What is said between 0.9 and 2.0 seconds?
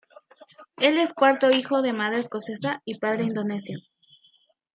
es el cuarto hijo de